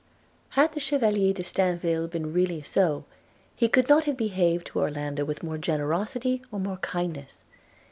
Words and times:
Had 0.57 0.71
the 0.71 0.79
Chevalier 0.79 1.31
de 1.31 1.43
Stainville 1.43 2.07
been 2.07 2.33
really 2.33 2.63
so, 2.63 3.05
he 3.55 3.69
could 3.69 3.87
not 3.87 4.05
have 4.05 4.17
behaved 4.17 4.65
to 4.65 4.79
Orlando 4.79 5.23
with 5.25 5.43
more 5.43 5.59
generosity, 5.59 6.41
or 6.51 6.59
more 6.59 6.77
kindness. 6.77 7.43